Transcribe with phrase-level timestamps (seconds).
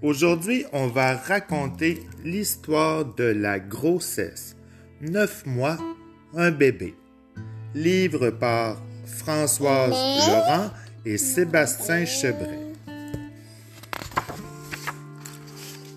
[0.00, 4.54] Aujourd'hui, on va raconter l'histoire de la grossesse.
[5.00, 5.76] Neuf mois,
[6.36, 6.94] un bébé.
[7.74, 10.70] Livre par Françoise Laurent
[11.04, 12.60] et Sébastien Chebret.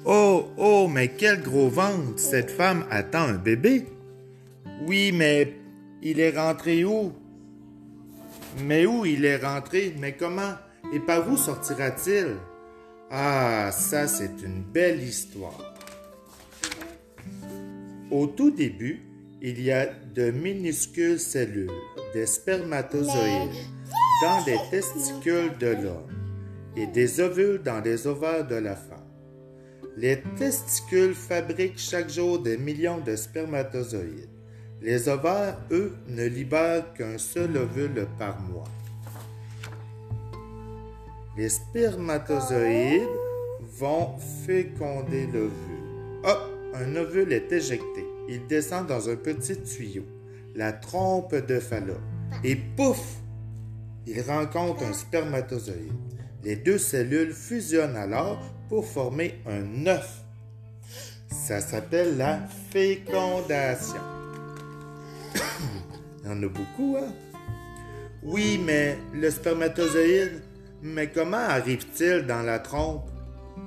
[0.04, 2.18] Oh, oh, mais quel gros ventre!
[2.18, 3.86] Cette femme attend un bébé?
[4.88, 5.54] Oui, mais
[6.02, 7.13] il est rentré où?
[8.65, 9.93] Mais où il est rentré?
[9.99, 10.55] Mais comment?
[10.91, 12.38] Et par où sortira-t-il?
[13.14, 15.75] Ah, ça c'est une belle histoire.
[18.10, 19.02] Au tout début,
[19.42, 21.69] il y a de minuscules cellules,
[22.14, 23.52] des spermatozoïdes,
[24.24, 26.07] dans les testicules de l'homme
[26.78, 29.00] et des ovules dans les ovaires de la femme.
[29.97, 34.30] Les testicules fabriquent chaque jour des millions de spermatozoïdes.
[34.81, 38.69] Les ovaires, eux, ne libèrent qu'un seul ovule par mois.
[41.38, 43.07] Les spermatozoïdes
[43.79, 46.21] vont féconder l'ovule.
[46.25, 46.39] Hop,
[46.73, 48.05] un ovule est éjecté.
[48.27, 50.03] Il descend dans un petit tuyau,
[50.55, 52.01] la trompe de Fallope.
[52.43, 53.01] Et pouf,
[54.05, 55.93] il rencontre un spermatozoïde.
[56.43, 60.23] Les deux cellules fusionnent alors pour former un œuf.
[61.29, 62.39] Ça s'appelle la
[62.71, 64.01] fécondation.
[66.23, 67.13] Il y en a beaucoup, hein?
[68.21, 70.41] Oui, mais le spermatozoïde
[70.81, 73.09] mais comment arrive-t-il dans la trompe?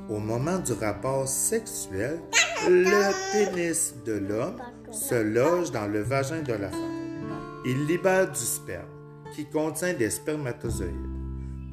[0.09, 2.21] Au moment du rapport sexuel,
[2.69, 7.63] le pénis de l'homme se loge dans le vagin de la femme.
[7.65, 8.89] Il libère du sperme,
[9.35, 10.93] qui contient des spermatozoïdes.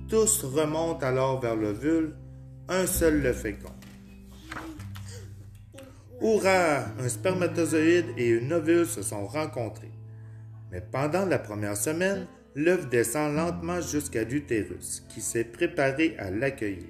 [0.09, 2.16] Tous remontent alors vers l'ovule,
[2.70, 3.72] un seul le féconde.
[6.22, 6.86] Hurrah!
[7.00, 9.92] Un spermatozoïde et une ovule se sont rencontrés.
[10.72, 16.90] Mais pendant la première semaine, l'œuf descend lentement jusqu'à l'utérus, qui s'est préparé à l'accueillir.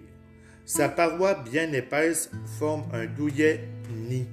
[0.65, 3.67] Sa paroi bien épaisse forme un douillet
[4.09, 4.27] nid.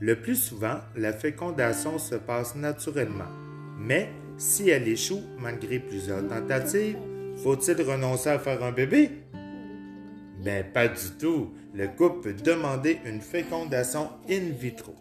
[0.00, 3.30] Le plus souvent, la fécondation se passe naturellement,
[3.78, 6.98] mais si elle échoue malgré plusieurs tentatives,
[7.42, 9.10] faut-il renoncer à faire un bébé?
[10.44, 11.54] Ben pas du tout.
[11.74, 14.94] Le couple peut demander une fécondation in vitro.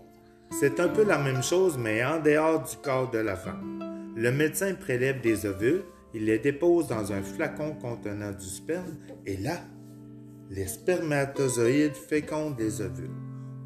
[0.59, 3.84] C'est un peu la même chose, mais en dehors du corps de la femme.
[4.15, 5.83] Le médecin prélève des ovules,
[6.13, 8.95] il les dépose dans un flacon contenant du sperme
[9.25, 9.59] et là,
[10.49, 13.09] les spermatozoïdes fécondent des ovules.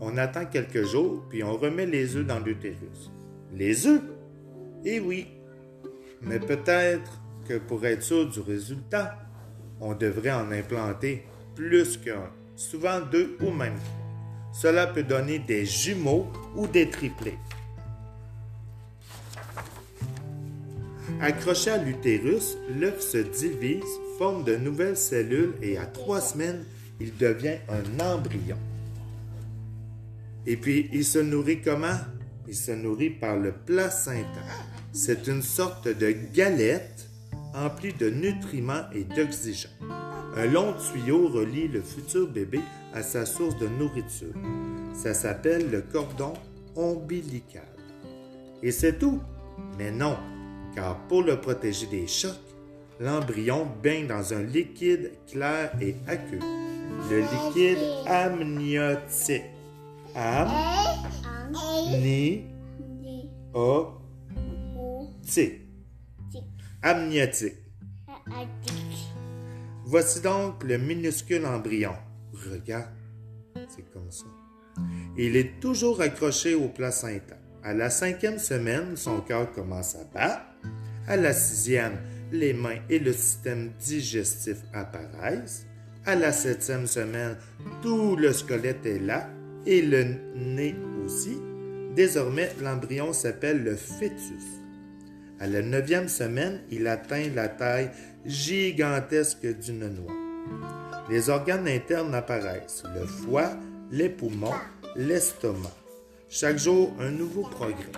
[0.02, 3.12] On attend quelques jours, puis on remet les œufs dans l'utérus.
[3.54, 4.02] Les œufs?
[4.84, 5.28] Eh oui.
[6.22, 9.20] Mais peut-être que pour être sûr du résultat,
[9.80, 14.52] on devrait en implanter plus qu'un, souvent deux ou même trois.
[14.52, 17.38] Cela peut donner des jumeaux ou des triplés.
[21.22, 23.84] Accroché à l'utérus, l'œuf se divise,
[24.18, 26.64] forme de nouvelles cellules et à trois semaines,
[27.02, 28.58] il devient un embryon.
[30.46, 31.98] Et puis, il se nourrit comment?
[32.48, 34.40] Il se nourrit par le placenta.
[34.94, 37.10] C'est une sorte de galette
[37.54, 39.72] emplie de nutriments et d'oxygène.
[40.36, 42.62] Un long tuyau relie le futur bébé
[42.94, 44.34] à sa source de nourriture.
[44.94, 46.34] Ça s'appelle le cordon
[46.76, 47.68] ombilical.
[48.64, 49.20] Et c'est tout.
[49.78, 50.18] Mais non,
[50.76, 52.36] car pour le protéger des chocs,
[53.00, 56.40] l'embryon baigne dans un liquide clair et aqueux,
[57.10, 59.44] le liquide amniotique.
[66.82, 66.82] Amniotique.
[66.82, 67.56] Amniotique.
[69.86, 71.94] Voici donc le minuscule embryon.
[72.34, 72.90] Regarde,
[73.68, 74.26] c'est comme ça.
[75.18, 77.36] Il est toujours accroché au placenta.
[77.64, 80.42] À la cinquième semaine, son cœur commence à battre.
[81.08, 81.98] À la sixième,
[82.32, 85.66] les mains et le système digestif apparaissent.
[86.06, 87.36] À la septième semaine,
[87.82, 89.30] tout le squelette est là
[89.66, 90.06] et le
[90.36, 90.76] nez
[91.06, 91.38] aussi.
[91.96, 94.62] Désormais, l'embryon s'appelle le fœtus.
[95.40, 97.92] À la neuvième semaine, il atteint la taille
[98.26, 100.14] gigantesque d'une noix.
[101.10, 103.52] Les organes internes apparaissent, le foie,
[103.92, 104.54] les poumons,
[104.96, 105.74] l'estomac.
[106.32, 107.92] Chaque jour, un nouveau progrès.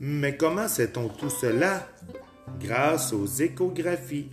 [0.00, 1.88] Mais comment sait-on tout cela?
[2.58, 4.30] Grâce aux échographies.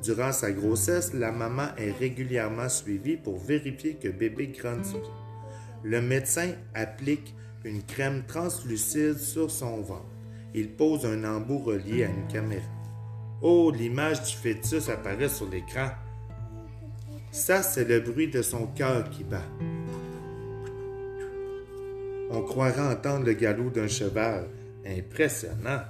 [0.00, 5.02] Durant sa grossesse, la maman est régulièrement suivie pour vérifier que bébé grandit.
[5.82, 7.34] Le médecin applique
[7.64, 10.06] une crème translucide sur son ventre.
[10.54, 12.62] Il pose un embout relié à une caméra.
[13.42, 15.88] Oh, l'image du fœtus apparaît sur l'écran.
[17.32, 19.42] Ça, c'est le bruit de son cœur qui bat.
[22.30, 24.44] On croirait entendre le galop d'un cheval.
[24.86, 25.82] Impressionnant.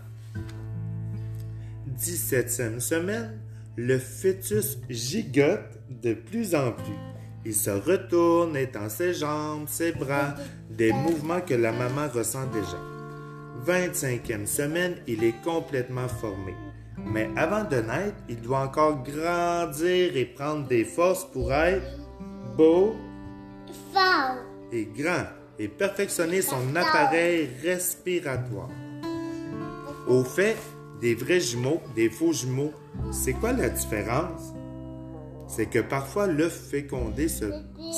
[1.98, 3.38] 17e semaine,
[3.76, 6.94] le fœtus gigote de plus en plus.
[7.44, 10.34] Il se retourne, étend ses jambes, ses bras,
[10.70, 12.78] des mouvements que la maman ressent déjà.
[13.66, 16.54] 25e semaine, il est complètement formé.
[16.98, 21.86] Mais avant de naître, il doit encore grandir et prendre des forces pour être
[22.56, 22.96] beau,
[23.92, 24.36] Fort.
[24.72, 25.24] et grand
[25.58, 28.70] et perfectionner son appareil respiratoire.
[30.06, 30.56] Au fait,
[31.00, 32.72] des vrais jumeaux, des faux jumeaux,
[33.12, 34.54] c'est quoi la différence?
[35.46, 37.46] C'est que parfois l'œuf fécondé se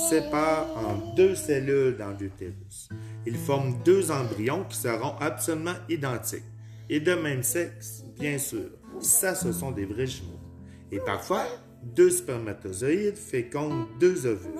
[0.08, 2.88] sépare en deux cellules dans l'utérus.
[3.26, 6.44] Ils forment deux embryons qui seront absolument identiques
[6.88, 8.70] et de même sexe, bien sûr.
[9.00, 10.40] Ça, ce sont des vrais jumeaux.
[10.92, 11.44] Et parfois,
[11.82, 14.50] deux spermatozoïdes fécondent deux ovules.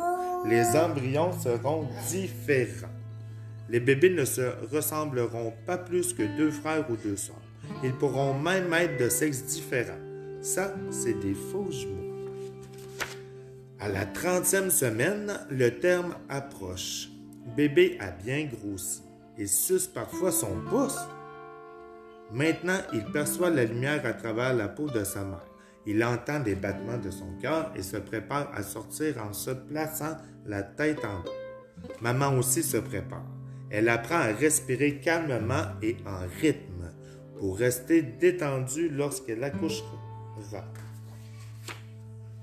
[0.45, 2.89] Les embryons seront différents.
[3.69, 4.43] Les bébés ne se
[4.73, 7.37] ressembleront pas plus que deux frères ou deux sœurs.
[7.85, 9.99] Ils pourront même être de sexe différent.
[10.41, 12.11] Ça, c'est des faux jumeaux.
[13.79, 17.09] À la 30e semaine, le terme approche.
[17.57, 19.03] Bébé a bien grossi
[19.37, 20.99] et suce parfois son pouce.
[22.33, 25.50] Maintenant, il perçoit la lumière à travers la peau de sa mère.
[25.87, 30.17] Il entend des battements de son cœur et se prépare à sortir en se plaçant
[30.47, 31.31] la tête en bas.
[32.01, 33.25] Maman aussi se prépare.
[33.71, 36.93] Elle apprend à respirer calmement et en rythme
[37.39, 39.97] pour rester détendue lorsqu'elle accouchera.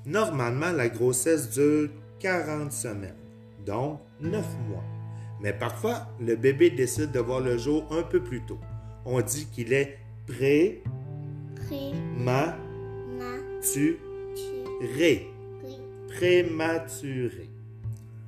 [0.06, 3.16] Normalement, la grossesse dure 40 semaines,
[3.66, 4.84] donc 9 mois.
[5.42, 8.60] Mais parfois, le bébé décide de voir le jour un peu plus tôt.
[9.06, 10.82] On dit qu'il est pré
[11.56, 11.92] Pré.
[12.18, 12.56] ma
[13.68, 13.74] Ma.
[13.74, 13.98] tu
[14.36, 14.98] Tu.
[14.98, 15.28] ré
[16.08, 16.44] Pré.
[16.44, 17.50] prématuré.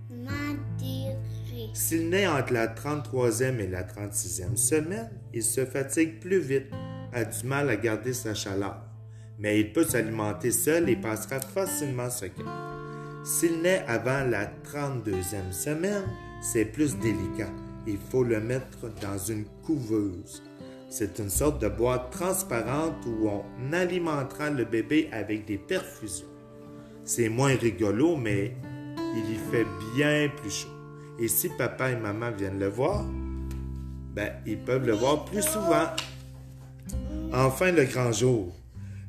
[0.09, 1.69] Maduré.
[1.74, 6.68] S'il naît entre la 33e et la 36e semaine, il se fatigue plus vite,
[7.13, 8.81] a du mal à garder sa chaleur,
[9.38, 12.45] mais il peut s'alimenter seul et passera facilement ce cap.
[13.24, 16.03] S'il naît avant la 32e semaine,
[16.41, 17.51] c'est plus délicat.
[17.88, 20.41] Il faut le mettre dans une couveuse.
[20.91, 26.25] C'est une sorte de boîte transparente où on alimentera le bébé avec des perfusions.
[27.06, 28.56] C'est moins rigolo, mais
[29.15, 30.69] il y fait bien plus chaud.
[31.19, 33.06] Et si papa et maman viennent le voir,
[34.15, 35.86] ben, ils peuvent le voir plus souvent.
[37.31, 38.56] Enfin, le grand jour.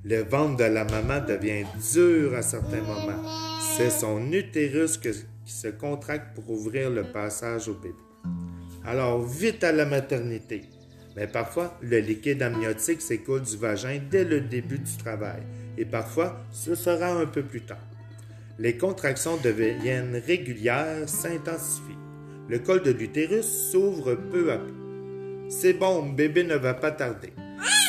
[0.04, 3.22] Le ventre de la maman devient dur à certains moments.
[3.76, 5.12] C'est son utérus qui
[5.46, 7.94] se contracte pour ouvrir le passage au bébé.
[8.84, 10.62] Alors, vite à la maternité.
[11.16, 15.42] Mais parfois, le liquide amniotique s'écoule du vagin dès le début du travail.
[15.76, 17.78] Et parfois, ce sera un peu plus tard.
[18.58, 21.96] Les contractions deviennent régulières, s'intensifient.
[22.48, 24.72] Le col de l'utérus s'ouvre peu à peu.
[25.48, 27.32] C'est bon, bébé ne va pas tarder.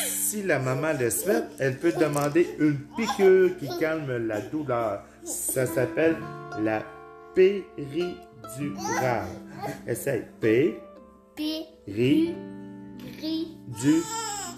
[0.08, 5.04] Si la maman le souhaite, elle peut demander une piqûre qui calme la douleur.
[5.24, 6.16] Ça s'appelle
[6.62, 6.82] la
[7.34, 8.16] péridurale.
[9.86, 10.24] Essaye.
[10.40, 10.78] P,
[11.36, 11.66] P.
[13.18, 13.48] Gris.
[13.80, 14.02] du,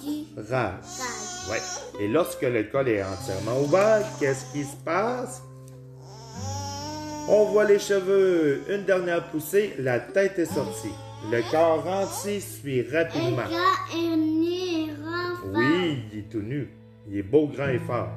[0.05, 0.27] Du.
[0.37, 0.49] rage.
[0.51, 1.51] Rage.
[1.51, 1.61] Ouais.
[2.05, 5.43] Et lorsque le col est entièrement ouvert, qu'est-ce qui se passe?
[7.29, 8.63] On voit les cheveux.
[8.69, 10.93] Une dernière poussée, la tête est sortie.
[11.31, 13.45] Le corps entier suit rapidement.
[15.55, 16.69] Oui, il est tout nu.
[17.09, 18.09] Il est beau, grand et fort.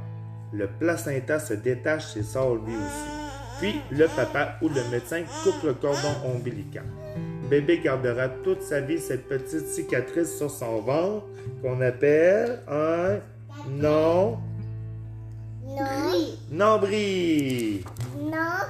[0.53, 3.59] Le placenta se détache et sort lui aussi.
[3.59, 6.85] Puis, le papa ou le médecin coupe le cordon ombilical.
[7.49, 11.25] Bébé gardera toute sa vie cette petite cicatrice sur son ventre
[11.61, 13.19] qu'on appelle un
[13.69, 14.37] non
[15.63, 16.39] Gris.
[16.51, 17.83] nombril.
[18.19, 18.65] Non.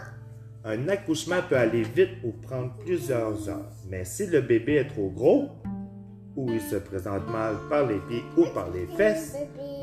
[0.64, 5.10] Un accouchement peut aller vite ou prendre plusieurs heures, mais si le bébé est trop
[5.10, 5.50] gros,
[6.36, 9.36] ou il se présente mal par les pieds ou par les fesses,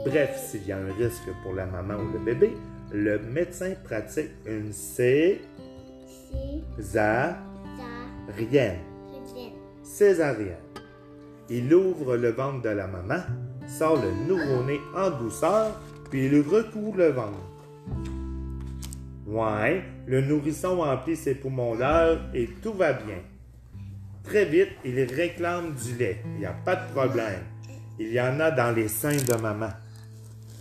[0.06, 2.52] bref, s'il y a un risque pour la maman ou le bébé,
[2.92, 5.40] le médecin pratique une césarienne.
[8.28, 8.74] Rien.
[9.82, 10.56] Césarienne.
[11.50, 13.20] Il ouvre le ventre de la maman,
[13.66, 15.78] sort le nouveau-né en douceur,
[16.10, 17.38] puis il recouvre le ventre.
[19.26, 23.18] Ouais, le nourrisson emplit ses poumons d'air et tout va bien.
[24.22, 26.22] Très vite, il réclame du lait.
[26.24, 27.42] Il n'y a pas de problème.
[27.98, 29.70] Il y en a dans les seins de maman.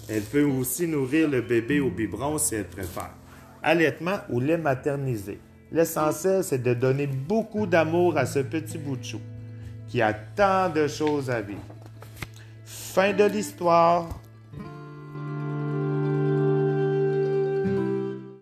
[0.10, 3.14] Elle peut aussi nourrir le bébé au biberon si elle préfère.
[3.62, 5.40] Allaitement ou lait maternisé.
[5.74, 9.20] L'essentiel, c'est de donner beaucoup d'amour à ce petit bout de chou
[9.88, 11.60] qui a tant de choses à vivre.
[12.64, 14.08] Fin de l'histoire.